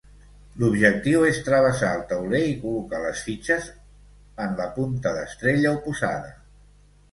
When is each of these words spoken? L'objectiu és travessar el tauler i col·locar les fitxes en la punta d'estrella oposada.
L'objectiu 0.61 1.25
és 1.31 1.41
travessar 1.49 1.91
el 1.97 2.01
tauler 2.13 2.39
i 2.47 2.55
col·locar 2.63 3.03
les 3.05 3.23
fitxes 3.29 3.69
en 4.49 4.59
la 4.63 4.69
punta 4.81 5.15
d'estrella 5.21 5.77
oposada. 5.81 6.35